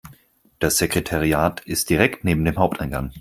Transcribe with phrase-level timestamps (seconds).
[0.57, 3.09] Das Sekretariat ist direkt neben dem Haupteingang.